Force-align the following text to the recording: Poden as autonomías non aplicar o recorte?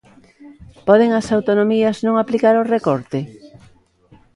Poden 0.87 1.09
as 1.19 1.27
autonomías 1.37 1.97
non 2.05 2.15
aplicar 2.17 2.55
o 2.61 2.67
recorte? 2.75 3.19